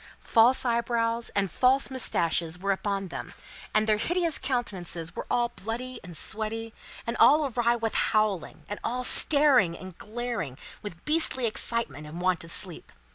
False 0.19 0.65
eyebrows 0.65 1.29
and 1.35 1.51
false 1.51 1.91
moustaches 1.91 2.57
were 2.57 2.71
stuck 2.71 2.79
upon 2.79 3.09
them, 3.09 3.35
and 3.71 3.85
their 3.85 3.97
hideous 3.97 4.39
countenances 4.39 5.15
were 5.15 5.27
all 5.29 5.49
bloody 5.49 5.99
and 6.03 6.17
sweaty, 6.17 6.73
and 7.05 7.15
all 7.17 7.45
awry 7.45 7.75
with 7.75 7.93
howling, 7.93 8.65
and 8.67 8.79
all 8.83 9.03
staring 9.03 9.77
and 9.77 9.99
glaring 9.99 10.57
with 10.81 11.05
beastly 11.05 11.45
excitement 11.45 12.07
and 12.07 12.19
want 12.19 12.43
of 12.43 12.51
sleep. 12.51 12.91